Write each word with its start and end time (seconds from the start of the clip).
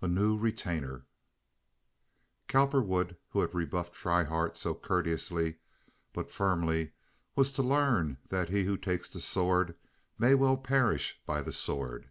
A 0.00 0.06
New 0.06 0.38
Retainer 0.38 1.04
Cowperwood, 2.46 3.16
who 3.30 3.40
had 3.40 3.56
rebuffed 3.56 3.96
Schryhart 3.96 4.56
so 4.56 4.72
courteously 4.72 5.56
but 6.12 6.30
firmly, 6.30 6.92
was 7.34 7.50
to 7.54 7.62
learn 7.64 8.18
that 8.28 8.50
he 8.50 8.66
who 8.66 8.76
takes 8.78 9.08
the 9.10 9.20
sword 9.20 9.74
may 10.16 10.36
well 10.36 10.56
perish 10.58 11.20
by 11.26 11.42
the 11.42 11.52
sword. 11.52 12.08